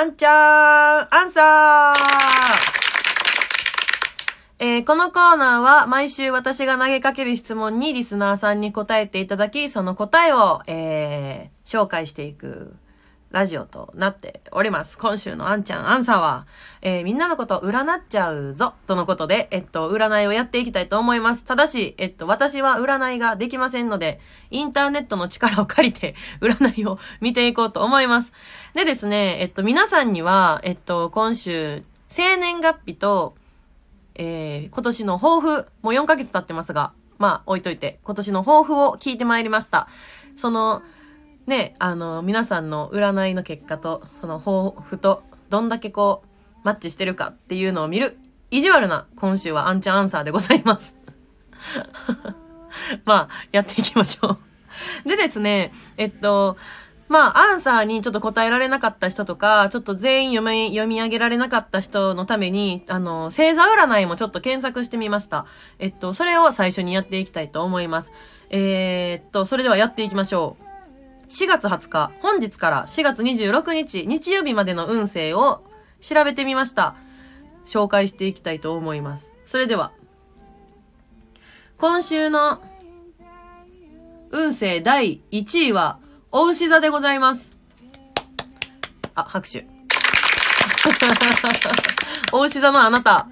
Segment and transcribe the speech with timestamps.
[0.00, 1.98] あんちゃん、あんさー。
[4.58, 12.74] えー、このコーナーは毎週私が投げかける質問にリスナーさんに答えていただき、その答えを、えー、紹介していく
[13.30, 14.98] ラジオとなっております。
[14.98, 16.46] 今週のあんちゃんアンサーは、
[16.82, 21.44] えー、みんなのこと占っちゃうぞ、とのことで、えっと、占いをやっていきたいと思います。
[21.44, 24.20] ただし、えっと、私は占いができませんので、
[24.50, 28.32] インターネットの力を借りて、 占いを見ていこうと思います。
[28.74, 33.36] でですね、えっと、皆さんには、えっと、今週、生年月日と、
[34.16, 39.86] えー、今年の抱負、もう4ヶ月経ってますが、まあ、置いといて、今年の抱負を聞いてまいりました。
[40.34, 40.82] その、
[41.50, 48.16] ね、あの、皆さんの占いの結果と、その抱負と、どんだけこう、マッチしてるかっていうのを見る、
[48.50, 50.94] 意地悪な今週はアンチャンアンサーでございます。
[53.04, 54.38] まあ、やっていきましょ
[55.04, 56.56] うでですね、えっと、
[57.08, 65.46] まあ、アンサーにちょっと答えられなかった人とか、ちょっと全員読み、読み上げられなかった人のために、あの、星座占いもちょっと検索してみました。
[65.80, 68.12] えっと、それを最初にやっていきたいと思います。
[68.50, 70.69] えー、っと、それではやっていきましょう。
[71.30, 75.62] 4月20日、本日から4月26日、日曜日までの運勢を
[76.00, 76.96] 調べてみました。
[77.66, 79.28] 紹介していきたいと思います。
[79.46, 79.92] それでは、
[81.78, 82.60] 今週の
[84.32, 86.00] 運勢第1位は、
[86.32, 87.56] お牛座でございます。
[89.14, 89.68] あ、拍手。
[92.32, 93.28] お牛座のあなた、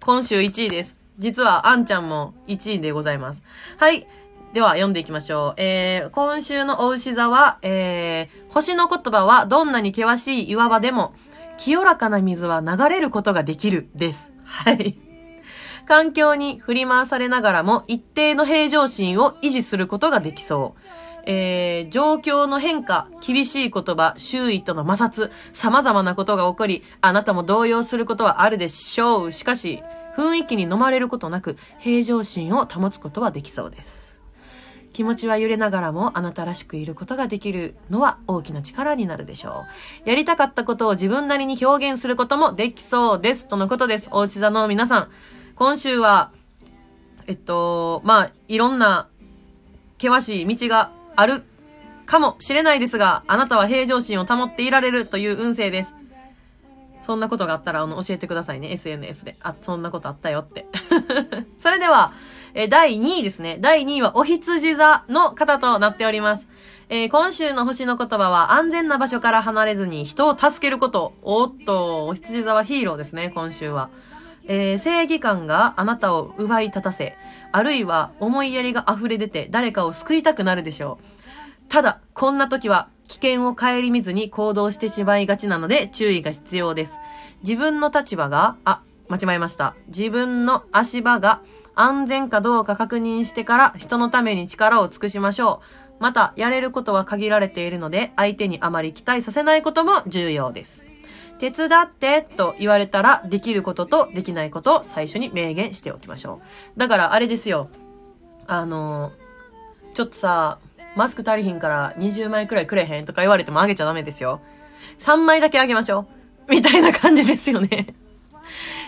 [0.00, 0.96] 今週1位です。
[1.18, 3.42] 実は、あんちゃんも1位でございます。
[3.76, 4.06] はい。
[4.56, 5.60] では、読んでいきましょう。
[5.60, 11.12] えー、今週のお牛座は、えー、星の言葉はどんなに険しい岩場でも、
[11.58, 14.32] 清らかな水は流れることができる、です。
[14.46, 14.96] はい。
[15.86, 20.80] 環境に振り回されながらも一定の平常心を維持することができそう。
[21.26, 29.32] えー、状況の変化、厳しい言葉、周囲との摩擦、様々なことが起こり、あなたも動揺することはあるでしょう。
[29.32, 29.82] しかし、
[30.16, 34.05] 雰囲気に飲まれることなく、平常心を保つことはできそうです。
[34.96, 39.66] 気持ちは揺れながらもあなたらしくいることができるのは大きな力になるでしょ
[40.06, 40.08] う。
[40.08, 43.46] やりたかったことを自分なりに表現することもできそうです。
[43.46, 44.08] とのことです。
[44.10, 45.08] おうち座の皆さん。
[45.54, 46.30] 今週は、
[47.26, 49.08] えっと、まあ、いろんな
[50.00, 51.42] 険しい道がある
[52.06, 55.92] かもしれないですが、あなたは平常心を保っていられるという運勢です。
[57.02, 58.72] そんなことがあったら、あの、教えてくださいね。
[58.72, 59.36] SNS で。
[59.42, 60.66] あ、そんなことあったよって。
[61.58, 62.14] それでは、
[62.58, 63.58] え第2位ですね。
[63.60, 66.48] 第2位はお羊座の方となっております。
[66.88, 71.12] えー、今週の星の言葉は安全な場所から離れずに人を助けること。
[71.20, 73.90] おっと、お羊座はヒーローですね、今週は。
[74.46, 77.18] えー、正義感があなたを奪い立たせ、
[77.52, 81.68] あるいは思いやりが溢れ出て誰かを救いたくなるでしょう。
[81.68, 86.92] ただ、こんな時は危険を顧みずに行動してしまいがちなので注意が必要です。
[87.42, 88.80] 自分の立場が、あ、
[89.10, 89.76] 間違えました。
[89.88, 91.42] 自分の足場が
[91.76, 95.60] 安全かどうか確認してから人のために力を尽くしましょ
[96.00, 96.02] う。
[96.02, 100.84] また、やれることは限られているので、相手にあまり期待させないことも重要です。
[101.38, 106.40] 手伝ってと言われたら、できることとできないことを最初に明言しておきましょ
[106.76, 106.78] う。
[106.78, 107.68] だから、あれですよ。
[108.48, 109.12] あの
[109.94, 110.58] ちょっとさ、
[110.94, 114.40] マスク足りひんから20枚くらいくれへんとか言われてもあげちゃダメですよ。
[114.98, 116.06] 3枚だけあげましょ
[116.48, 116.50] う。
[116.50, 117.94] みたいな感じですよね。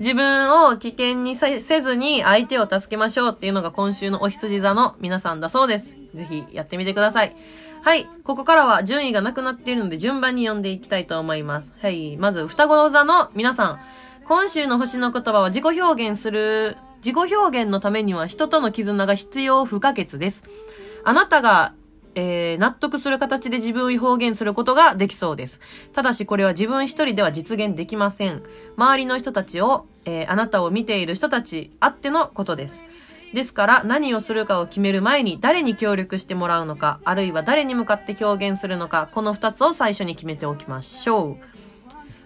[0.00, 5.94] 自分を危険にせずに相手を助けましょうっていうのが今週のお羊座の皆さんだそうです。
[6.14, 7.36] ぜひやってみてください。
[7.82, 8.08] はい。
[8.24, 11.74] ここからは順位がなくなっているので順番に読んでいきたいと思います。
[11.82, 12.16] はい。
[12.16, 13.80] まず、双子座の皆さん。
[14.26, 20.42] 今週の星の言葉は自己表現する、自己表現のためには人との絆が必要不可欠です。
[21.04, 21.74] あなたが
[22.14, 25.60] えー、納得する形で自分を表現することができそうです。
[25.92, 28.42] ただしこれは自分一人では実現できません。
[28.76, 32.82] 周りの人たちを、えー、あなたを見ている人たちあってのことです。
[33.32, 41.60] ですから何をするかを決める前に誰に協力してもらうのか、あるいは誰に向かって表現するのか、この二つを最初に決めておきましょう。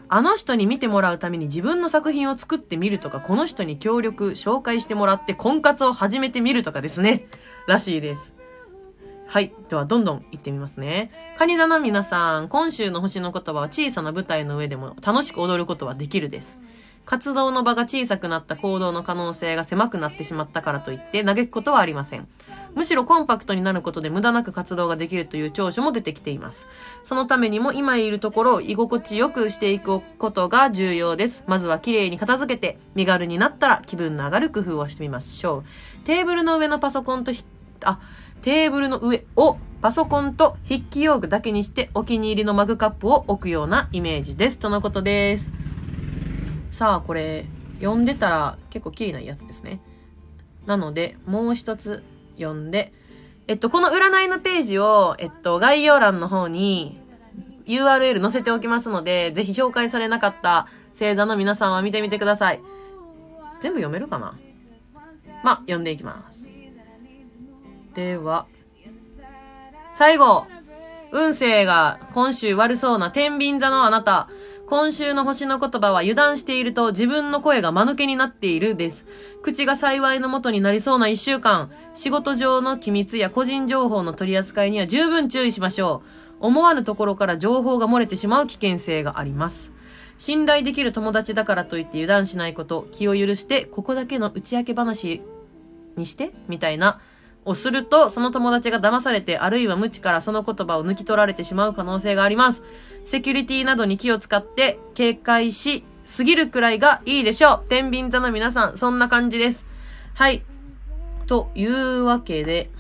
[0.09, 7.27] あの人に見てもらうために自分の作品を作ってみるとか、この人に協力、紹介してもらって婚活を始めてみるとかですね。
[7.67, 8.34] らしいです。
[9.35, 9.53] はい。
[9.69, 11.11] では、どんどん行ってみますね。
[11.37, 16.57] カニ座の皆さん、今週の星の言葉は小さな舞台の上でも楽しく踊ることはできるです。
[17.05, 22.29] 活動の場が小さくなった行動の可能性が狭くなってしまったからといって嘆くことはありません。
[22.77, 26.69] むしろコンパクトになることで無駄なく活動ができるという長所も出てきています。
[27.05, 31.43] そのためにも今いるところを居心地よくしていくことが重要です。
[31.49, 35.65] まずは綺麗に片付けて、身軽になったら気分の上がる工夫をしてみましょ
[36.03, 36.07] う。
[36.07, 37.33] テーブルの上のパソコンと
[37.85, 37.99] あ、
[38.45, 44.59] テーブルの上をパソコンと筆記用具だけにしてお気に入りのマグカップを置くようなイメージです。
[44.59, 45.49] とのことです。
[46.71, 47.47] さあ、これ、
[47.81, 49.81] 読んでたら結構綺麗なやつですね。
[50.67, 52.05] なので、もう一つ
[52.37, 52.93] 読んで、
[53.47, 57.01] えっと、この占いのページを、えっと、概要欄の方に
[57.65, 62.61] URL 載せておきますので、ぜひ紹介されなかった星座の皆さんは見てみてください。
[63.63, 64.37] 全部読めるかな？
[65.43, 66.34] ま、読んでいきます。
[67.95, 68.47] では、
[69.93, 70.47] 最後、
[71.13, 74.29] 運勢が今週悪そうな天秤座のあなた。
[74.67, 79.05] 今週の星の言葉は油断していると自分の声が間抜けになっているです。
[79.43, 81.71] 口が幸いのもとになりそうな一週間。
[81.95, 86.03] 仕事上の機密や個人情報の取り扱いには十分注意しましょ
[86.41, 86.47] う。
[86.47, 89.71] 思わぬところから情報が漏れてしまう危険性があります。
[90.19, 95.23] 信頼できる友達だからといって油断しないこと、気を許して、ここだけの打ち明け話
[95.97, 97.01] にしてみたいな
[97.45, 102.63] をすると、その友達が騙されて、あるいは無知からその言葉を抜き取られてしまう可能性があります。
[103.05, 107.69] セキュリティなどに気を使って警戒しすぎるくらいがいいでしょう。
[107.69, 109.65] 天秤座の皆さん、そんな感じです。
[110.15, 110.43] はい。
[111.27, 112.71] というわけで、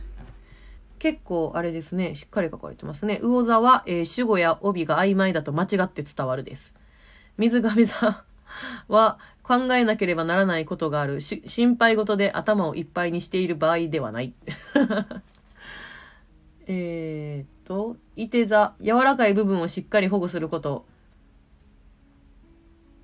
[0.98, 3.18] 結構あれですね、しっかり書かれてますね。
[3.22, 6.72] 魚座は、えー、主語や帯が曖昧だと間違って伝わるです。
[7.36, 8.24] 水亀座
[8.88, 11.20] は、考えなければならないことがある。
[11.20, 14.32] 心配事で頭をいっぱいにしている場合ではない。
[16.66, 18.74] えっと、いて座。
[18.80, 20.86] 柔らかい部分をしっかり保護すること。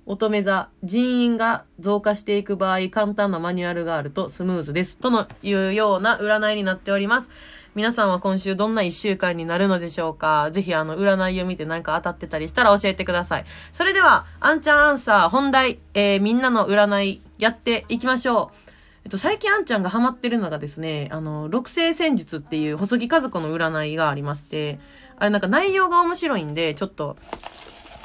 [0.07, 0.69] 乙女座。
[0.83, 4.97] 人員が増加していく場合、簡単なマニュアルがあるとスムーズです。
[4.97, 7.29] とのいうような占いになっております。
[7.73, 10.51] 皆さんは今週どんな一週間になるのでしょうか？
[10.51, 13.45] ぜひあの、占いを見て何か当たってたりしたら教えてください。
[13.71, 18.69] それでは、アンちゃんアンサー本題、えー、みんなの占いやっていきましょう。
[19.05, 24.77] えっと、最近あんちゃんがハマってるのがですね、あの、六星戦術っていう細木和子の占いがありまして、
[25.17, 27.15] あれなんか内容が面白いんで、ちょっと、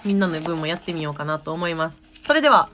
[0.04, 2.00] みんなの分もやってみようかなと思います。
[2.22, 2.68] それでは、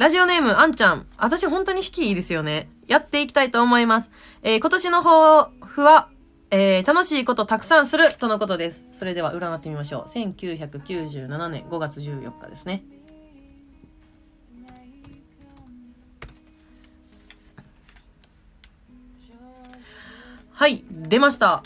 [0.00, 1.06] ラジオネーム、あんちゃん。
[1.18, 2.70] 私本当に引きいいですよね。
[2.86, 4.10] やっていきたいと思います。
[4.42, 6.08] えー、今年の抱負は、
[6.50, 8.80] えー、楽しいことたくさんするとのことです。
[8.94, 10.10] それでは占ってみましょう。
[10.10, 12.82] 1997年5月14日ですね。
[20.52, 21.62] はい、出ました。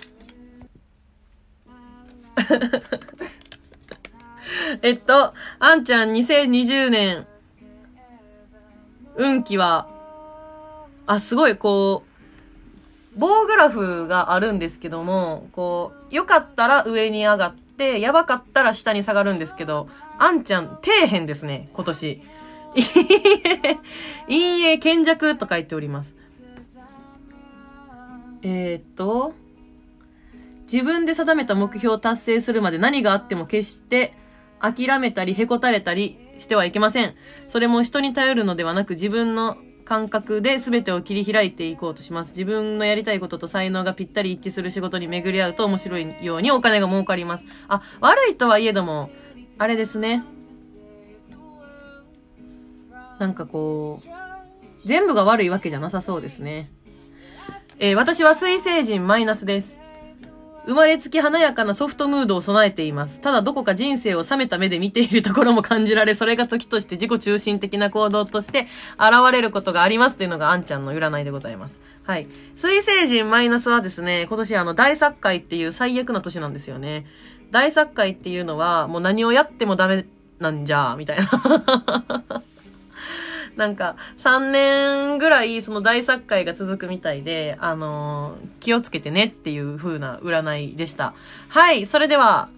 [4.82, 7.28] えっと、あんちゃん2020年
[9.16, 9.88] 運気は、
[11.06, 12.04] あ、すごいこ
[13.16, 19.88] う、棒グラフがあるんですけども、こう、良かったら上に上がって、やばかったら下に下がるんですけど、
[20.18, 22.22] あんちゃん、底辺ですね、今年。
[24.28, 26.16] いいえ、賢弱と書いております。
[28.42, 29.32] えー、っと、
[30.70, 34.14] 自分で定めた目標を達成するまで何があっても決して
[34.60, 37.14] 諦めたりへこたれたりしてはいけません。
[37.48, 42.30] それも人に頼るのではなく自分の感覚で全てを切り開いていこうとします。
[42.30, 47.44] 自分のやりたいことと才能がぴったり一致する仕事に巡り合うと面白いようにお金が儲かります。
[47.68, 49.10] あ、悪いとはいえども、
[49.58, 50.22] あれですね。
[53.18, 54.08] なんかこう、
[54.88, 56.70] 全部が悪いわけじゃなさそうですね。
[57.78, 59.76] えー、私は水星人マイナスです。
[60.66, 63.20] 生まれつき華やかなソフトムードを備えています。
[63.20, 68.66] ただどこか人生を冷めた目で見ているところも感じられ、それが時として自己中心的な行動として
[68.96, 71.76] 現れることがありますというのがあんちゃんの占いでございます。
[72.04, 72.26] はい。
[72.56, 77.06] 水星人マイナスはですね、今年あの大作会っていう最悪な年なんですよね。
[77.50, 80.06] 大作会っていうのはもう何をやってもダメ
[80.38, 82.42] なんじゃ、みたいな。
[83.56, 91.14] なんか、3年ぐらいその大作会が続くみたいで、あのー、気をつけてねっていう風な占いでした。
[91.48, 92.48] はい、それでは、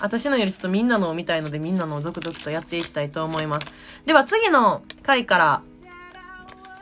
[0.00, 3.66] 私のよりちょっとみんなのを見たいのでみんなのを続々とやっていきたいと思います。
[4.06, 5.62] では次の回から、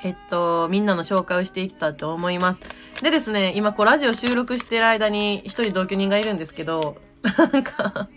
[0.04, 2.60] えっと、みんなの紹介をしていきたいと思います。
[3.02, 6.96] でですね、今こうラジオ収録してる間に一人同居人がいるんですけど、
[7.36, 8.08] なんか、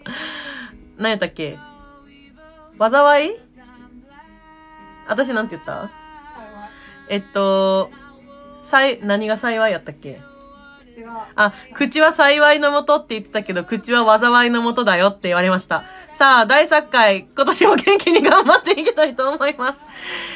[0.98, 1.58] 何やったっけ？
[2.78, 3.32] 災い？
[5.08, 5.90] 私なんて言った？
[7.10, 7.92] えっと、
[8.62, 10.22] さい、何が幸いやったっけ？
[10.94, 11.28] 口は。
[11.36, 15.84] あ、口は幸いのもとって言ってたけど、口は災いのもとだよって言われました。
[16.14, 19.86] さあ、大作会、今年も元気に頑張っていきたいと思います。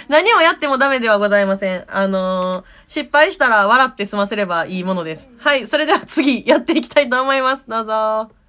[0.08, 1.86] 何をやってもダメではございません。
[1.90, 5.30] あのー、失敗したら笑って済ませればいいものです。
[5.40, 7.66] はい、それでは次、やっていきたいと思います。
[7.68, 8.45] どうぞ。